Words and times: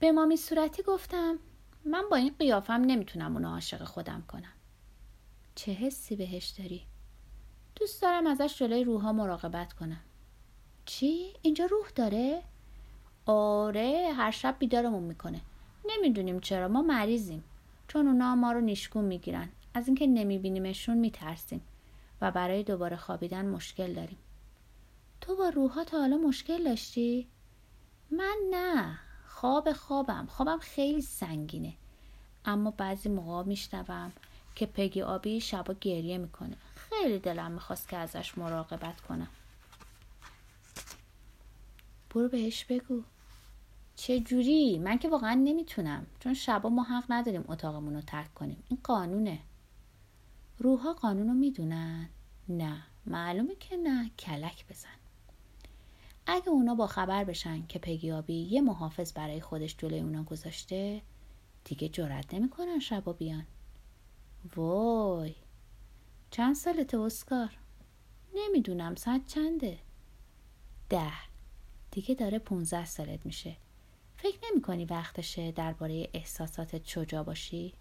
به 0.00 0.12
مامی 0.12 0.36
صورتی 0.36 0.82
گفتم 0.82 1.38
من 1.84 2.04
با 2.10 2.16
این 2.16 2.34
قیافم 2.38 2.72
نمی‌تونم 2.72 3.32
اونو 3.32 3.48
عاشق 3.48 3.84
خودم 3.84 4.24
کنم 4.28 4.52
چه 5.54 5.72
حسی 5.72 6.16
بهش 6.16 6.48
داری؟ 6.48 6.82
دوست 7.76 8.02
دارم 8.02 8.26
ازش 8.26 8.58
جلوی 8.58 8.84
روحا 8.84 9.12
مراقبت 9.12 9.72
کنم 9.72 10.00
چی؟ 10.84 11.32
اینجا 11.42 11.64
روح 11.64 11.90
داره؟ 11.94 12.42
آره 13.26 14.12
هر 14.16 14.30
شب 14.30 14.56
بیدارمون 14.58 15.02
می‌کنه 15.02 15.40
نمی‌دونیم 15.88 16.40
چرا 16.40 16.68
ما 16.68 16.82
مریضیم 16.82 17.44
چون 17.88 18.06
اونا 18.06 18.34
ما 18.34 18.52
رو 18.52 18.60
نیشگون 18.60 19.04
می‌گیرن 19.04 19.48
از 19.74 19.86
اینکه 19.86 20.06
نمیبینیمشون 20.06 20.98
میترسیم 20.98 21.60
و 22.20 22.30
برای 22.30 22.62
دوباره 22.62 22.96
خوابیدن 22.96 23.46
مشکل 23.46 23.92
داریم 23.92 24.18
تو 25.20 25.36
با 25.36 25.48
روحا 25.48 25.84
تا 25.84 25.98
حالا 25.98 26.16
مشکل 26.16 26.64
داشتی؟ 26.64 27.28
من 28.10 28.36
نه 28.50 28.98
خواب 29.40 29.72
خوابم. 29.72 30.26
خوابم 30.26 30.58
خیلی 30.58 31.02
سنگینه. 31.02 31.72
اما 32.44 32.70
بعضی 32.70 33.08
موقع 33.08 33.42
میشنوم 33.48 34.12
که 34.54 34.66
پگی 34.66 35.02
آبی 35.02 35.40
شبا 35.40 35.74
گریه 35.80 36.18
می‌کنه. 36.18 36.56
خیلی 36.74 37.18
دلم 37.18 37.52
می‌خواست 37.52 37.88
که 37.88 37.96
ازش 37.96 38.38
مراقبت 38.38 39.00
کنم. 39.00 39.28
برو 42.10 42.28
بهش 42.28 42.64
بگو. 42.64 43.02
چه 43.96 44.20
جوری؟ 44.20 44.78
من 44.78 44.98
که 44.98 45.08
واقعا 45.08 45.34
نمی‌تونم. 45.34 46.06
چون 46.20 46.34
شبا 46.34 46.68
ما 46.68 46.82
حق 46.82 47.04
نداریم 47.08 47.44
اتاقمون 47.48 47.94
رو 47.94 48.00
ترک 48.00 48.34
کنیم. 48.34 48.62
این 48.68 48.78
قانونه. 48.84 49.38
روحا 50.58 50.92
قانون 50.92 51.28
رو 51.28 51.34
می‌دونن؟ 51.34 52.08
نه. 52.48 52.82
معلومه 53.06 53.54
که 53.54 53.76
نه. 53.76 54.10
کلک 54.18 54.64
بزن. 54.68 54.88
اگه 56.30 56.48
اونا 56.48 56.74
با 56.74 56.86
خبر 56.86 57.24
بشن 57.24 57.66
که 57.66 57.78
پگیابی 57.78 58.34
یه 58.34 58.60
محافظ 58.60 59.12
برای 59.12 59.40
خودش 59.40 59.76
جلوی 59.76 60.00
اونا 60.00 60.22
گذاشته 60.22 61.02
دیگه 61.64 61.88
جرأت 61.88 62.34
نمی‌کنن 62.34 62.78
شبا 62.78 63.12
بیان. 63.12 63.46
وای. 64.56 65.34
چند 66.30 66.54
سالت 66.54 66.94
اسکار؟ 66.94 67.58
نمی‌دونم 68.34 68.94
ساعت 68.94 69.26
چنده؟ 69.26 69.78
ده. 70.88 71.12
دیگه 71.90 72.14
داره 72.14 72.38
پونزده 72.38 72.84
سالت 72.84 73.26
میشه. 73.26 73.56
فکر 74.16 74.38
نمی 74.50 74.62
کنی 74.62 74.84
وقتشه 74.84 75.52
درباره 75.52 76.08
احساساتت 76.14 76.86
شجا 76.86 77.22
باشی؟ 77.22 77.74